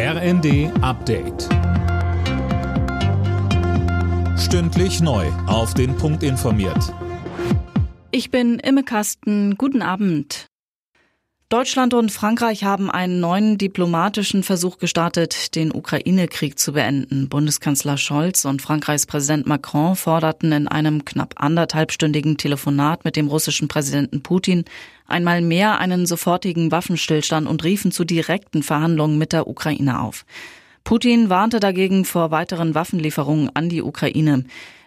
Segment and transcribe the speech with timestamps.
[0.00, 1.48] RND Update.
[4.38, 5.26] Stündlich neu.
[5.48, 6.94] Auf den Punkt informiert.
[8.12, 9.56] Ich bin Imme Kasten.
[9.56, 10.46] Guten Abend.
[11.48, 17.28] Deutschland und Frankreich haben einen neuen diplomatischen Versuch gestartet, den Ukraine-Krieg zu beenden.
[17.28, 23.66] Bundeskanzler Scholz und Frankreichs Präsident Macron forderten in einem knapp anderthalbstündigen Telefonat mit dem russischen
[23.66, 24.64] Präsidenten Putin
[25.08, 30.24] einmal mehr einen sofortigen Waffenstillstand und riefen zu direkten Verhandlungen mit der Ukraine auf.
[30.84, 34.44] Putin warnte dagegen vor weiteren Waffenlieferungen an die Ukraine.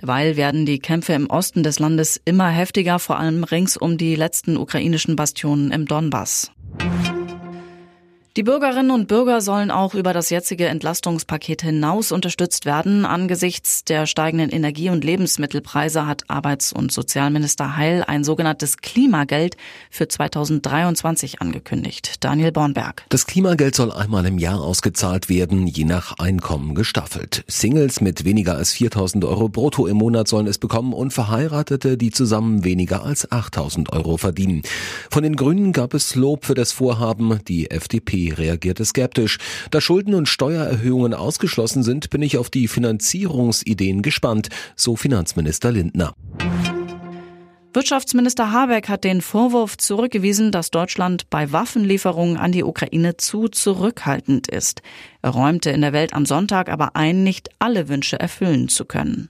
[0.00, 4.16] Derweil werden die Kämpfe im Osten des Landes immer heftiger, vor allem rings um die
[4.16, 6.50] letzten ukrainischen Bastionen im Donbass.
[8.36, 13.06] Die Bürgerinnen und Bürger sollen auch über das jetzige Entlastungspaket hinaus unterstützt werden.
[13.06, 19.56] Angesichts der steigenden Energie- und Lebensmittelpreise hat Arbeits- und Sozialminister Heil ein sogenanntes Klimageld
[19.88, 22.24] für 2023 angekündigt.
[22.24, 23.04] Daniel Bornberg.
[23.08, 27.44] Das Klimageld soll einmal im Jahr ausgezahlt werden, je nach Einkommen gestaffelt.
[27.46, 32.10] Singles mit weniger als 4000 Euro brutto im Monat sollen es bekommen und Verheiratete, die
[32.10, 34.62] zusammen weniger als 8000 Euro verdienen.
[35.08, 37.38] Von den Grünen gab es Lob für das Vorhaben.
[37.46, 39.38] Die FDP reagierte skeptisch.
[39.70, 46.14] Da Schulden und Steuererhöhungen ausgeschlossen sind, bin ich auf die Finanzierungsideen gespannt, so Finanzminister Lindner.
[47.74, 54.46] Wirtschaftsminister Habeck hat den Vorwurf zurückgewiesen, dass Deutschland bei Waffenlieferungen an die Ukraine zu zurückhaltend
[54.46, 54.80] ist.
[55.22, 59.28] Er räumte in der Welt am Sonntag aber ein, nicht alle Wünsche erfüllen zu können.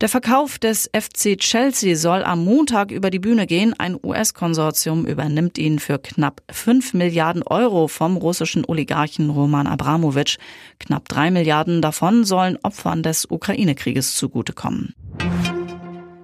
[0.00, 3.74] Der Verkauf des FC Chelsea soll am Montag über die Bühne gehen.
[3.78, 10.38] Ein US-Konsortium übernimmt ihn für knapp 5 Milliarden Euro vom russischen Oligarchen Roman Abramowitsch.
[10.80, 14.94] Knapp 3 Milliarden davon sollen Opfern des Ukraine-Krieges zugutekommen.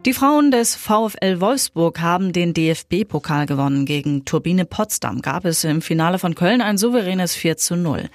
[0.04, 3.86] Die Frauen des VfL Wolfsburg haben den DFB-Pokal gewonnen.
[3.86, 8.08] Gegen Turbine Potsdam gab es im Finale von Köln ein souveränes 4 zu 0.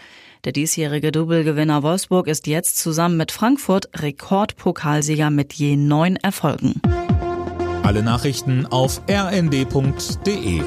[0.45, 6.79] Der diesjährige Double-Gewinner Wolfsburg ist jetzt zusammen mit Frankfurt Rekordpokalsieger mit je neun Erfolgen.
[7.81, 10.61] Alle Nachrichten auf rnd.de